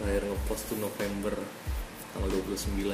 [0.00, 1.36] Terakhir ngepost tuh November
[2.16, 2.88] Tanggal 29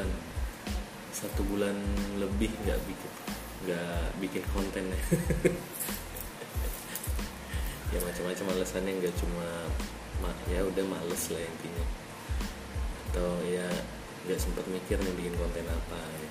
[1.14, 1.78] Satu bulan
[2.18, 3.12] lebih gak bikin
[3.70, 4.90] Gak bikin konten.
[4.90, 4.98] Ya
[7.94, 9.46] Ya macam-macam alasannya nggak cuma
[10.50, 11.86] Ya udah males lah intinya.
[13.08, 13.66] Atau ya
[14.26, 16.30] nggak sempat mikir nih bikin konten apa ya.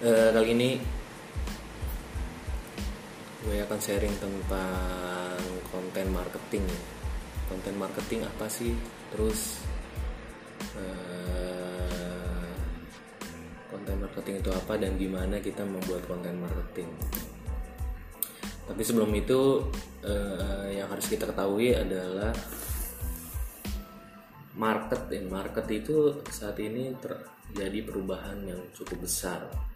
[0.00, 0.70] Eh, kali ini
[3.40, 5.40] gue akan sharing tentang
[5.72, 6.64] konten marketing
[7.50, 8.70] konten marketing apa sih?
[9.10, 9.58] Terus
[10.78, 12.46] eh,
[13.66, 16.94] konten marketing itu apa dan gimana kita membuat konten marketing?
[18.70, 19.66] Tapi sebelum itu
[20.06, 22.30] eh, yang harus kita ketahui adalah
[24.54, 29.69] market dan market itu saat ini terjadi perubahan yang cukup besar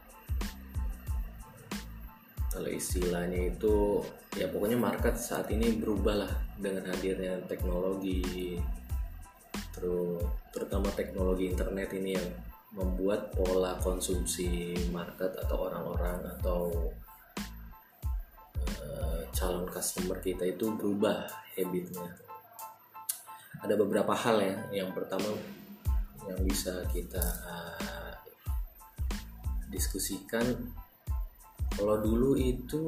[2.54, 3.98] kalau istilahnya itu
[4.38, 8.54] ya pokoknya market saat ini berubah lah dengan hadirnya teknologi.
[10.54, 12.30] Terutama teknologi internet ini yang
[12.78, 16.70] membuat pola konsumsi market atau orang-orang atau
[18.62, 21.26] uh, calon customer kita itu berubah
[21.58, 22.22] habitnya.
[23.66, 24.54] Ada beberapa hal ya.
[24.70, 25.26] Yang pertama
[26.30, 28.14] yang bisa kita uh,
[29.74, 30.70] diskusikan
[31.74, 32.84] kalau dulu itu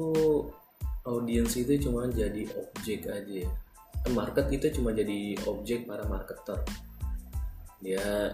[1.07, 3.49] audiens itu cuma jadi objek aja ya.
[4.11, 6.63] Market itu cuma jadi objek para marketer.
[7.83, 8.31] Dia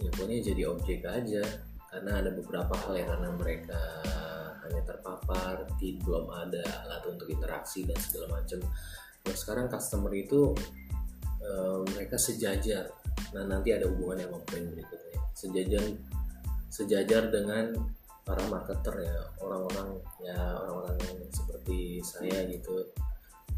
[0.00, 1.44] ya pokoknya jadi objek aja
[1.92, 3.80] karena ada beberapa hal ya karena mereka
[4.64, 8.64] hanya terpapar belum ada alat untuk interaksi dan segala macam.
[9.22, 10.56] Nah sekarang customer itu
[11.42, 12.88] uh, mereka sejajar.
[13.36, 15.18] Nah nanti ada hubungan yang poin berikutnya.
[15.36, 15.84] Sejajar
[16.72, 17.76] sejajar dengan
[18.22, 20.98] para marketer ya orang-orang ya orang-orang
[21.34, 22.86] seperti saya gitu.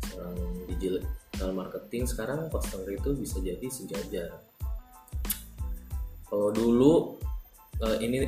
[0.08, 0.36] Seorang
[0.68, 4.30] digital marketing sekarang customer itu bisa jadi sejajar.
[6.28, 7.20] Kalau dulu
[7.84, 8.24] uh, ini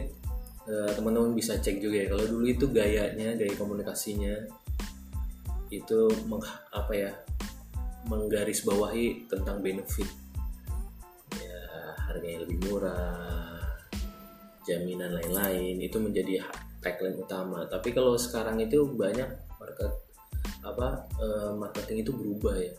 [0.69, 4.35] uh, teman-teman bisa cek juga ya kalau dulu itu gayanya gaya komunikasinya
[5.73, 7.13] itu meng, apa ya
[8.07, 10.07] menggarisbawahi tentang benefit.
[11.35, 11.61] Ya
[12.07, 13.36] harganya lebih murah
[14.67, 16.43] jaminan lain-lain itu menjadi
[16.83, 17.65] tagline utama.
[17.71, 19.93] Tapi kalau sekarang itu banyak market
[20.67, 22.75] apa uh, marketing itu berubah ya.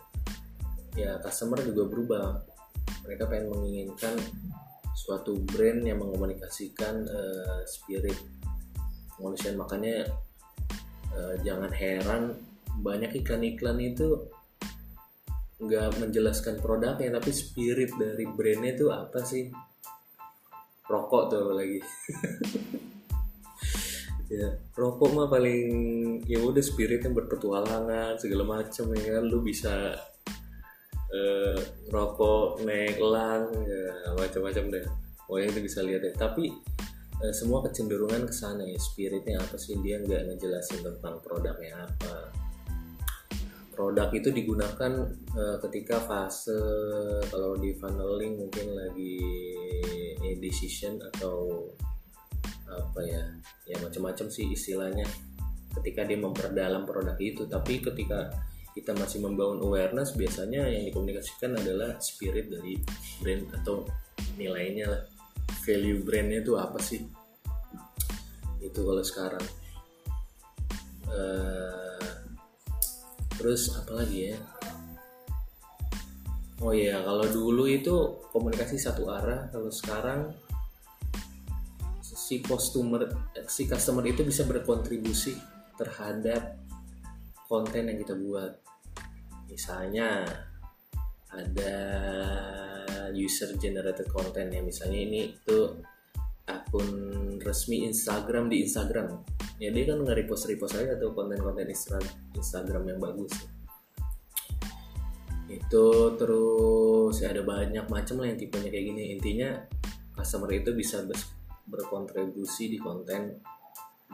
[0.93, 2.25] Ya customer juga berubah.
[3.07, 4.19] Mereka pengen menginginkan
[4.91, 8.15] suatu brand yang mengkomunikasikan uh, spirit
[9.15, 9.55] kemanusiaan.
[9.55, 10.11] Makanya
[11.15, 12.35] uh, jangan heran
[12.83, 14.27] banyak iklan-iklan itu
[15.57, 19.49] nggak menjelaskan produknya tapi spirit dari brandnya itu apa sih
[20.87, 21.79] rokok tuh lagi
[24.27, 25.67] ya rokok mah paling
[26.27, 29.23] ya udah spiritnya berpetualangan segala macam ya kan.
[29.23, 29.95] Lu bisa
[31.11, 34.85] uh, rokok naik lang ya macam-macam deh.
[35.27, 36.51] Pokoknya itu bisa lihat ya tapi
[37.23, 39.79] uh, semua kecenderungan ke sana ya spiritnya apa sih?
[39.79, 42.36] Dia nggak ngejelasin tentang produknya apa
[43.77, 45.05] produk itu digunakan
[45.37, 46.57] uh, ketika fase
[47.29, 49.21] kalau di funneling mungkin lagi
[50.41, 51.69] decision atau
[52.67, 53.23] apa ya
[53.69, 55.05] ya macam-macam sih istilahnya
[55.79, 57.45] ketika dia memperdalam produk itu.
[57.45, 58.33] Tapi ketika
[58.73, 62.77] kita masih membangun awareness biasanya yang dikomunikasikan adalah spirit dari
[63.21, 63.85] brand atau
[64.37, 65.01] nilainya lah.
[65.63, 67.01] Value brandnya itu apa sih?
[68.61, 69.45] Itu kalau sekarang.
[71.07, 71.86] Uh,
[73.37, 74.37] terus apa lagi ya?
[76.57, 77.93] Oh iya kalau dulu itu
[78.33, 80.33] komunikasi satu arah kalau sekarang
[82.01, 83.05] si customer
[83.45, 85.37] si customer itu bisa berkontribusi
[85.77, 86.57] terhadap
[87.45, 88.57] konten yang kita buat.
[89.47, 90.25] Misalnya
[91.29, 91.77] ada
[93.13, 95.77] user generated content ya misalnya ini tuh
[96.47, 96.89] akun
[97.43, 101.65] resmi Instagram di Instagram ya dia kan nge-repost repost aja tuh konten-konten
[102.37, 103.33] Instagram yang bagus.
[105.49, 109.03] Itu terus ya ada banyak macam lah yang tipenya kayak gini.
[109.17, 109.49] Intinya
[110.13, 111.01] customer itu bisa
[111.65, 113.33] berkontribusi di konten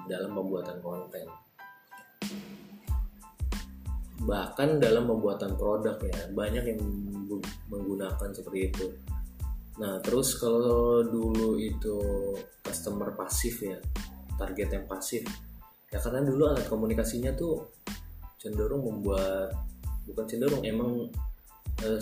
[0.07, 1.25] dalam pembuatan konten.
[4.23, 6.79] Bahkan dalam pembuatan produk ya banyak yang
[7.67, 8.87] menggunakan seperti itu.
[9.83, 11.97] Nah terus kalau dulu itu
[12.63, 13.75] customer pasif ya
[14.39, 15.23] target yang pasif.
[15.93, 17.69] Ya karena dulu alat komunikasinya tuh
[18.41, 19.53] cenderung membuat
[20.09, 21.07] bukan cenderung emang
[21.85, 21.99] eh,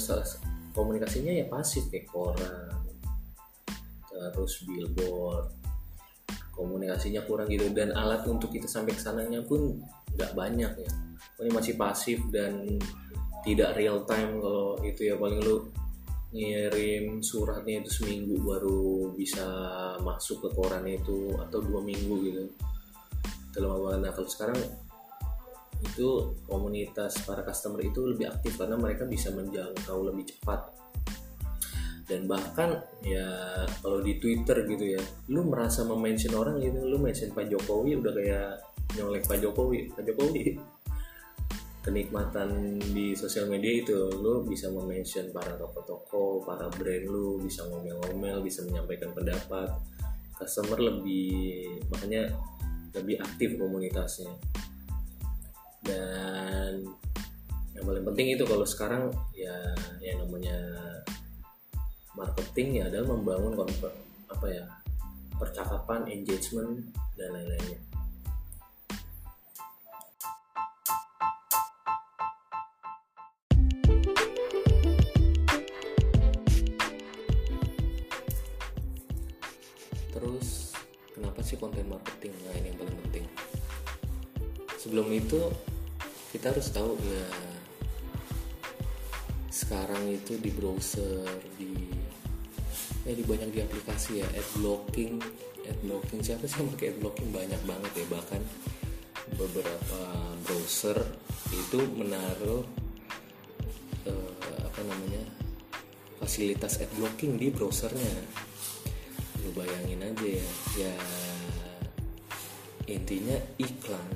[0.72, 2.81] komunikasinya ya pasif kayak koran
[4.30, 5.50] terus billboard.
[6.51, 9.81] Komunikasinya kurang gitu dan alat untuk kita sampai ke sananya pun
[10.13, 10.92] nggak banyak ya.
[11.42, 12.77] Ini masih pasif dan
[13.42, 15.66] tidak real time kalau itu ya paling lu
[16.31, 19.44] ngirim suratnya itu seminggu baru bisa
[20.00, 22.44] masuk ke koran itu atau dua minggu gitu.
[23.51, 24.56] Dalam awal nah kalau sekarang
[25.81, 30.72] itu komunitas para customer itu lebih aktif karena mereka bisa menjangkau lebih cepat.
[32.07, 33.27] Dan bahkan ya
[33.84, 35.01] kalau di Twitter gitu ya
[35.31, 38.51] lu merasa mention orang gitu lu mention Pak Jokowi udah kayak
[38.95, 39.92] nyolek Pak Jokowi.
[39.92, 40.56] Pak Jokowi
[41.81, 48.45] kenikmatan di sosial media itu lu bisa mention para toko-toko, para brand lu bisa ngomel-ngomel,
[48.45, 49.69] bisa menyampaikan pendapat.
[50.38, 52.30] Customer lebih makanya
[52.94, 54.30] lebih aktif komunitasnya.
[55.81, 56.86] Dan
[57.74, 59.74] yang paling penting itu kalau sekarang ya
[60.06, 60.57] yang namanya
[62.13, 63.57] marketing ya adalah membangun
[64.30, 64.66] apa ya
[65.42, 67.90] percakapan, engagement dan lain-lainnya.
[85.31, 85.48] Itu
[86.36, 87.28] kita harus tahu ya
[89.48, 91.24] sekarang itu di browser
[91.56, 91.72] di
[93.07, 95.24] ya di banyak di aplikasi ya ad blocking
[95.63, 98.44] ad blocking siapa sih yang pakai ad blocking banyak banget ya bahkan
[99.39, 100.01] beberapa
[100.44, 101.00] browser
[101.48, 102.68] itu menaruh
[104.12, 104.31] uh,
[104.68, 105.24] apa namanya
[106.19, 108.19] fasilitas ad blocking di browsernya.
[109.48, 110.94] Lu bayangin aja ya ya
[112.92, 114.12] intinya iklan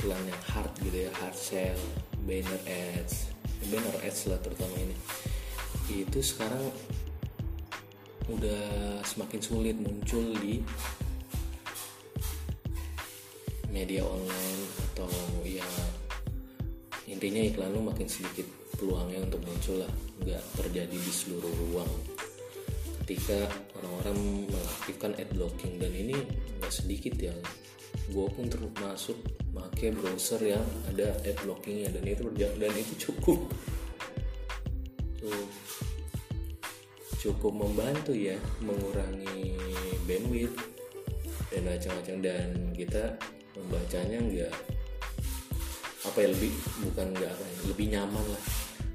[0.00, 1.80] iklan yang hard gitu ya hard sell
[2.24, 3.28] banner ads
[3.68, 4.96] banner ads lah terutama ini.
[5.92, 6.72] Itu sekarang
[8.32, 8.64] udah
[9.04, 10.64] semakin sulit muncul di
[13.68, 15.10] media online atau
[15.44, 15.66] ya
[17.04, 18.48] intinya iklan lu makin sedikit
[18.80, 19.92] peluangnya untuk muncul lah
[20.24, 21.92] nggak terjadi di seluruh ruang.
[23.04, 26.16] Ketika orang-orang mengaktifkan ad blocking dan ini
[26.56, 27.34] nggak sedikit ya
[28.10, 29.16] gue pun termasuk
[29.54, 33.40] pakai browser yang ada ad blockingnya dan itu berjalan dan itu cukup.
[35.22, 35.46] Tuh.
[37.20, 38.34] Cukup membantu ya
[38.64, 39.54] mengurangi
[40.08, 40.56] bandwidth
[41.54, 42.16] dan macam-macam.
[42.18, 43.14] Dan kita
[43.54, 44.54] membacanya nggak
[46.00, 48.42] apa ya lebih bukan nggak apa ya, lebih nyaman lah.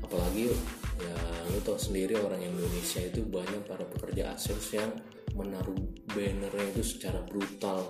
[0.04, 0.50] Apalagi
[0.96, 1.16] ya
[1.54, 4.92] lu tau sendiri orang Indonesia itu banyak para pekerja AdSense yang
[5.36, 5.76] menaruh
[6.10, 7.86] bannernya itu secara brutal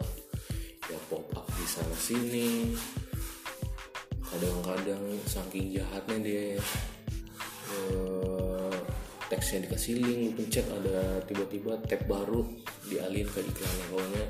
[0.92, 2.76] ya pop up di sana sini.
[4.26, 6.46] Kadang-kadang saking jahatnya dia
[7.72, 8.74] uh,
[9.32, 12.44] teksnya dikasih link lu pencet ada tiba-tiba tab baru
[12.86, 14.24] dialih ke iklannya pokoknya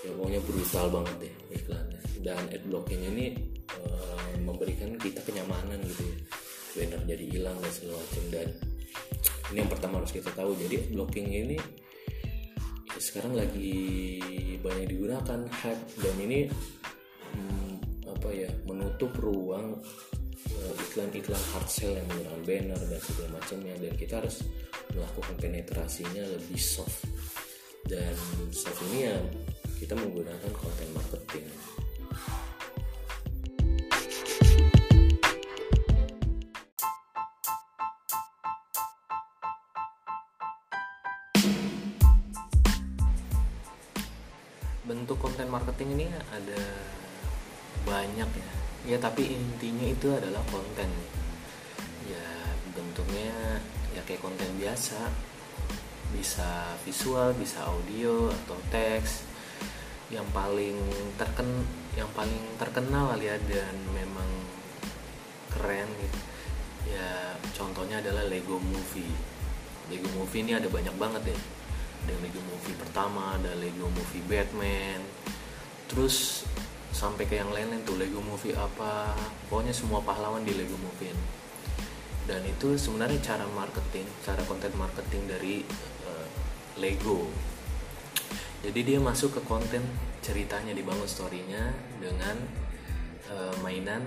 [0.00, 2.00] ya pokoknya brutal banget deh iklannya.
[2.20, 3.36] Dan ad blocking ini
[3.80, 6.16] uh, memberikan kita kenyamanan gitu ya.
[6.70, 8.24] Banner jadi hilang dan segala macam.
[8.30, 8.48] Dan
[9.50, 10.56] ini yang pertama harus kita tahu.
[10.56, 11.56] Jadi blocking ini
[13.00, 14.20] sekarang lagi
[14.60, 15.80] banyak digunakan hack.
[15.96, 16.46] Dan ini
[17.32, 19.80] hmm, apa ya menutup ruang
[20.52, 23.74] uh, iklan-iklan hard sell yang menggunakan banner dan segala macamnya.
[23.80, 24.44] Dan kita harus
[24.92, 27.08] melakukan penetrasinya lebih soft.
[27.88, 28.14] Dan
[28.52, 29.16] soft ini ya
[29.80, 31.48] kita menggunakan konten marketing
[45.50, 46.62] marketing ini ada
[47.82, 48.50] banyak ya.
[48.94, 50.88] Ya tapi intinya itu adalah konten.
[52.06, 52.26] Ya
[52.72, 53.58] bentuknya
[53.92, 55.10] ya kayak konten biasa.
[56.14, 59.26] Bisa visual bisa audio atau teks.
[60.08, 60.78] Yang paling
[61.18, 61.66] terken
[61.98, 64.30] yang paling terkenal kali ya dan memang
[65.50, 66.18] keren gitu.
[66.94, 69.12] Ya contohnya adalah Lego Movie.
[69.90, 71.38] Lego Movie ini ada banyak banget ya
[72.06, 75.00] ada Lego Movie pertama ada Lego Movie Batman
[75.90, 76.46] terus
[76.94, 79.10] sampai ke yang lain-lain tuh Lego Movie apa
[79.50, 81.26] pokoknya semua pahlawan di Lego Movie ini.
[82.30, 85.54] dan itu sebenarnya cara marketing cara konten marketing dari
[86.06, 86.26] uh,
[86.78, 87.26] Lego.
[88.60, 89.82] Jadi dia masuk ke konten
[90.22, 92.36] ceritanya dibangun storynya dengan
[93.32, 94.04] uh, mainan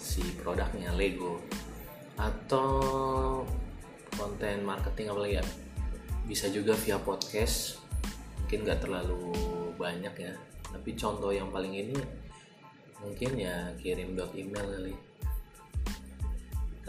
[0.00, 1.44] si produknya Lego.
[2.16, 3.44] Atau
[4.14, 5.44] konten marketing apalagi ya?
[6.24, 7.82] Bisa juga via podcast
[8.48, 9.34] mungkin nggak terlalu
[9.76, 10.32] banyak ya
[10.68, 11.96] tapi contoh yang paling ini
[12.98, 14.94] mungkin ya kirim dot email kali.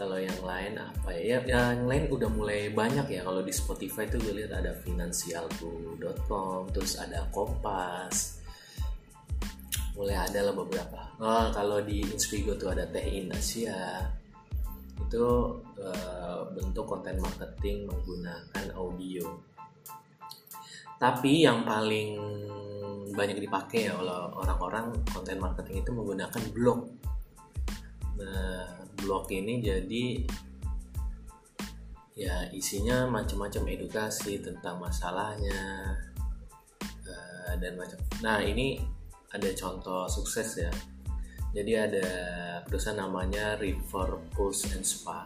[0.00, 1.44] Kalau yang lain apa ya?
[1.44, 3.20] ya yang lain udah mulai banyak ya.
[3.20, 8.40] Kalau di Spotify tuh gue lihat ada finansialku.com terus ada Kompas.
[9.92, 11.04] Mulai ada lah beberapa.
[11.20, 14.08] Oh, kalau di Inspigo tuh ada Teh In Asia
[14.96, 15.26] itu
[15.84, 19.28] uh, bentuk konten marketing menggunakan audio.
[20.96, 22.16] Tapi yang paling
[23.20, 26.88] banyak dipakai ya oleh orang-orang konten marketing itu menggunakan blog
[28.16, 28.64] nah
[28.96, 30.04] blog ini jadi
[32.20, 35.96] ya isinya macam-macam edukasi tentang masalahnya
[37.08, 37.96] uh, dan macam.
[38.20, 38.76] Nah ini
[39.32, 40.72] ada contoh sukses ya.
[41.56, 42.08] Jadi ada
[42.68, 45.24] perusahaan namanya River Pulse and Spa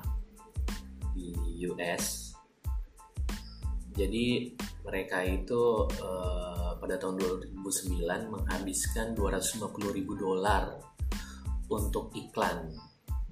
[1.13, 1.35] di
[1.67, 2.33] US.
[3.99, 4.55] Jadi
[4.87, 7.21] mereka itu uh, pada tahun
[7.53, 10.79] 2009 menghabiskan 250 ribu dolar
[11.71, 12.71] untuk iklan.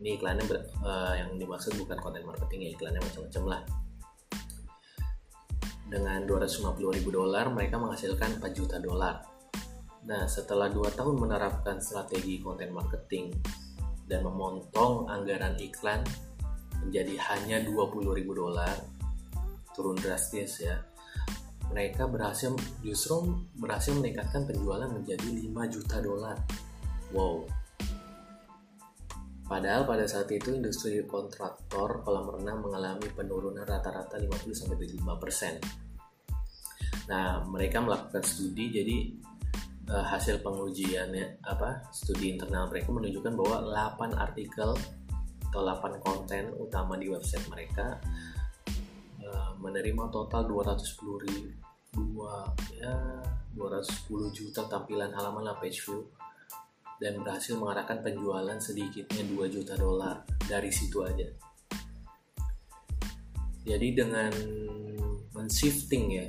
[0.03, 3.63] Ini iklannya ber, uh, yang dimaksud bukan konten marketing ya iklannya macam-macam lah.
[5.87, 9.23] Dengan 250 ribu dolar mereka menghasilkan 4 juta dolar.
[10.09, 13.31] Nah setelah 2 tahun menerapkan strategi konten marketing
[14.11, 16.03] dan memotong anggaran iklan
[16.83, 18.75] menjadi hanya 20 ribu dolar
[19.73, 20.77] turun drastis ya
[21.73, 22.53] mereka berhasil
[22.85, 26.37] justru berhasil meningkatkan penjualan menjadi 5 juta dolar
[27.17, 27.43] wow
[29.43, 35.05] Padahal pada saat itu industri kontraktor kolam renang mengalami penurunan rata-rata 50-75%.
[37.13, 39.13] Nah, mereka melakukan studi jadi
[39.93, 43.57] uh, hasil pengujiannya apa studi internal mereka menunjukkan bahwa
[44.01, 44.73] 8 artikel
[45.53, 48.01] atau 8 konten utama di website mereka
[49.63, 51.49] menerima total 210 ribu.
[51.93, 53.23] Dua ya
[53.55, 56.03] 210 juta tampilan halaman lah page view.
[56.99, 61.27] Dan berhasil mengarahkan penjualan sedikitnya 2 juta dolar dari situ aja.
[63.63, 64.35] Jadi dengan
[65.33, 66.27] men-shifting ya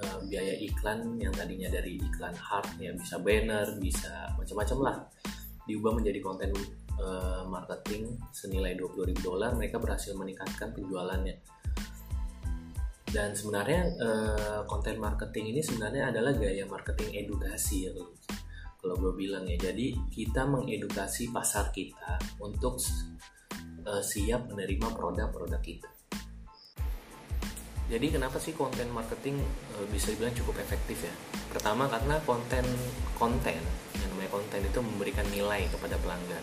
[0.00, 4.96] eh, biaya iklan yang tadinya dari iklan hard ya bisa banner, bisa macam-macam lah
[5.62, 6.50] diubah menjadi konten
[6.98, 11.38] uh, marketing senilai 20 ribu dolar mereka berhasil meningkatkan penjualannya
[13.12, 17.92] dan sebenarnya uh, konten marketing ini sebenarnya adalah gaya marketing edukasi ya
[18.82, 19.54] kalau gue bilang ya.
[19.70, 22.82] Jadi kita mengedukasi pasar kita untuk
[23.86, 25.90] uh, siap menerima produk-produk kita.
[27.86, 29.38] Jadi kenapa sih konten marketing
[29.78, 31.14] uh, bisa dibilang cukup efektif ya?
[31.54, 32.66] Pertama karena konten
[33.14, 33.62] konten
[33.94, 36.42] yang namanya konten itu memberikan nilai kepada pelanggan.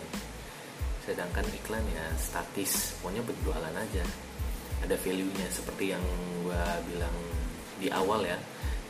[1.04, 2.96] Sedangkan iklan ya statis.
[3.04, 4.29] Pokoknya berjualan aja
[4.80, 6.02] ada value nya seperti yang
[6.44, 7.16] gue bilang
[7.80, 8.38] di awal ya.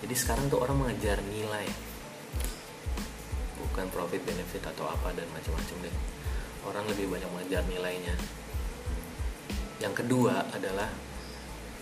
[0.01, 1.67] Jadi sekarang tuh orang mengejar nilai.
[3.61, 5.95] Bukan profit benefit atau apa dan macam-macam deh.
[6.67, 8.15] Orang lebih banyak mengejar nilainya.
[9.81, 10.89] Yang kedua adalah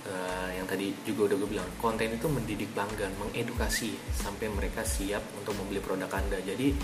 [0.07, 5.23] uh, yang tadi juga udah gue bilang konten itu mendidik pelanggan mengedukasi sampai mereka siap
[5.39, 6.39] untuk membeli produk anda.
[6.43, 6.75] Jadi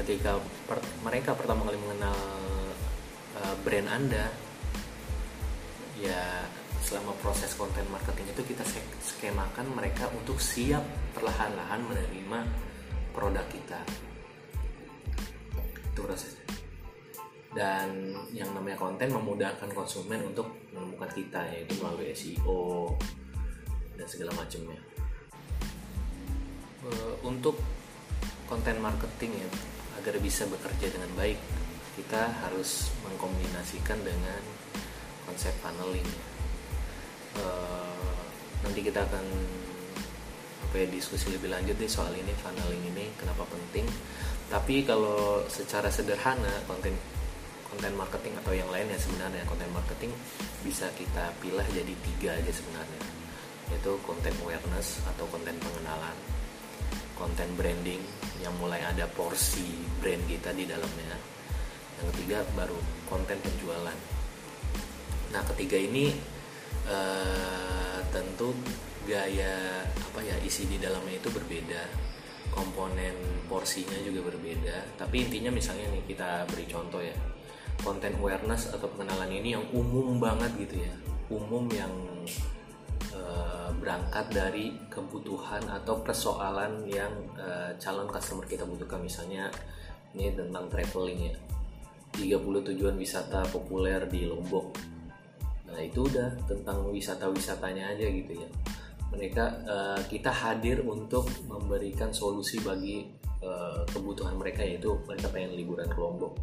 [0.00, 2.16] ketika per, mereka pertama kali mengenal
[3.40, 4.26] uh, brand anda
[6.00, 6.48] ya
[6.80, 8.64] selama proses konten marketing itu kita
[9.00, 10.82] skemakan mereka untuk siap
[11.14, 12.40] perlahan-lahan menerima
[13.12, 13.80] produk kita.
[15.94, 16.40] Itu prosesnya
[17.50, 22.94] dan yang namanya konten memudahkan konsumen untuk menemukan kita yaitu melalui SEO
[23.98, 24.78] dan segala macamnya.
[26.86, 27.58] Eh, untuk
[28.46, 29.48] konten marketing ya
[29.98, 31.38] agar bisa bekerja dengan baik
[31.98, 34.40] kita harus mengkombinasikan dengan
[35.26, 36.06] konsep funneling
[37.38, 38.18] uh,
[38.66, 39.24] nanti kita akan
[40.70, 43.86] apa ya diskusi lebih lanjut deh soal ini funneling ini kenapa penting.
[44.50, 46.94] Tapi kalau secara sederhana konten
[47.70, 50.10] konten marketing atau yang lain ya sebenarnya konten marketing
[50.66, 53.02] bisa kita pilih jadi tiga aja sebenarnya.
[53.70, 56.18] Yaitu konten awareness atau konten pengenalan
[57.20, 58.00] konten branding
[58.40, 61.20] yang mulai ada porsi brand kita di dalamnya.
[62.00, 62.80] Yang ketiga baru
[63.12, 63.98] konten penjualan.
[65.28, 66.16] Nah ketiga ini
[66.90, 68.52] uh, tentu
[69.06, 71.82] gaya apa ya isi di dalamnya itu berbeda.
[72.50, 74.98] Komponen porsinya juga berbeda.
[74.98, 77.14] Tapi intinya misalnya nih kita beri contoh ya.
[77.80, 80.92] Konten awareness atau pengenalan ini yang umum banget gitu ya.
[81.30, 81.94] Umum yang
[83.14, 83.20] e,
[83.78, 89.00] berangkat dari kebutuhan atau persoalan yang e, calon customer kita butuhkan.
[89.00, 89.48] Misalnya
[90.12, 91.36] ini tentang traveling ya.
[92.18, 94.99] 30 tujuan wisata populer di Lombok
[95.70, 98.48] nah itu udah tentang wisata-wisatanya aja gitu ya.
[99.10, 103.10] Mereka uh, kita hadir untuk memberikan solusi bagi
[103.42, 106.38] uh, kebutuhan mereka yaitu mereka pengen liburan ke Lombok.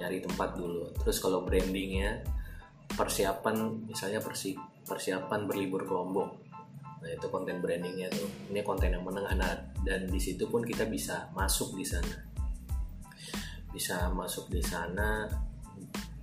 [0.00, 0.88] Nyari tempat dulu.
[1.04, 2.24] Terus kalau brandingnya
[2.96, 4.56] persiapan misalnya persi
[4.88, 6.30] persiapan berlibur ke Lombok.
[7.00, 8.28] Nah itu konten brandingnya tuh.
[8.48, 9.32] Ini konten yang menengah.
[9.36, 9.52] Nah,
[9.84, 12.16] dan di situ pun kita bisa masuk di sana.
[13.70, 15.28] Bisa masuk di sana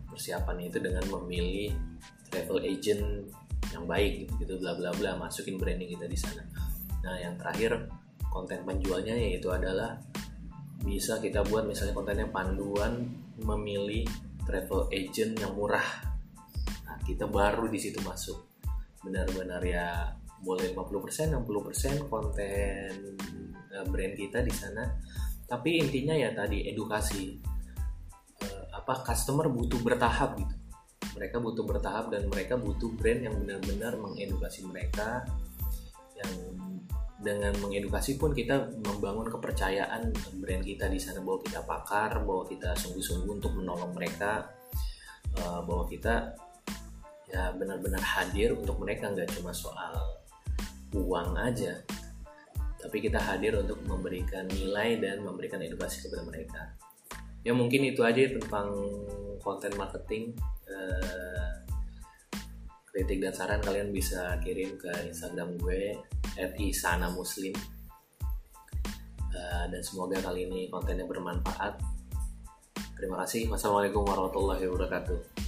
[0.10, 1.77] persiapan itu dengan memilih
[2.29, 3.31] travel agent
[3.72, 6.43] yang baik gitu gitu bla bla bla masukin branding kita di sana.
[7.03, 7.91] Nah yang terakhir
[8.31, 10.00] konten penjualnya yaitu adalah
[10.84, 13.07] bisa kita buat misalnya kontennya panduan
[13.41, 14.07] memilih
[14.46, 15.86] travel agent yang murah.
[16.88, 18.38] Nah kita baru di situ masuk.
[19.03, 22.91] Benar-benar ya boleh 50% 60% konten
[23.74, 24.86] eh, brand kita di sana.
[25.48, 27.39] Tapi intinya ya tadi edukasi.
[28.38, 30.57] Eh, apa customer butuh bertahap gitu
[31.17, 35.25] mereka butuh bertahap dan mereka butuh brand yang benar-benar mengedukasi mereka
[36.13, 36.31] yang
[37.17, 42.77] dengan mengedukasi pun kita membangun kepercayaan brand kita di sana bahwa kita pakar bahwa kita
[42.77, 44.53] sungguh-sungguh untuk menolong mereka
[45.41, 46.38] uh, bahwa kita
[47.27, 49.97] ya benar-benar hadir untuk mereka nggak cuma soal
[50.93, 51.81] uang aja
[52.77, 56.62] tapi kita hadir untuk memberikan nilai dan memberikan edukasi kepada mereka
[57.48, 58.75] ya mungkin itu aja tentang
[59.39, 60.36] konten marketing.
[60.68, 61.48] Uh,
[62.92, 65.96] kritik dan saran kalian bisa kirim ke Instagram gue
[66.58, 67.54] @isana muslim
[69.38, 71.77] uh, dan semoga kali ini kontennya bermanfaat.
[72.98, 73.48] Terima kasih.
[73.54, 75.47] Wassalamualaikum warahmatullahi wabarakatuh